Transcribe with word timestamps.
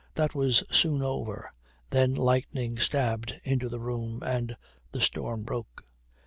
That 0.15 0.33
was 0.33 0.63
soon 0.71 1.03
over. 1.03 1.51
Then 1.91 2.15
lightning 2.15 2.79
stabbed 2.79 3.35
into 3.43 3.69
the 3.69 3.79
room, 3.79 4.23
and 4.25 4.57
the 4.91 4.99
storm 4.99 5.43
broke. 5.43 5.83